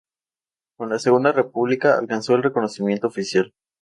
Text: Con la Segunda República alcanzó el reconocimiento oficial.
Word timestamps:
Con 0.79 0.89
la 0.89 0.97
Segunda 0.97 1.31
República 1.31 1.99
alcanzó 1.99 2.33
el 2.33 2.41
reconocimiento 2.41 3.05
oficial. 3.05 3.53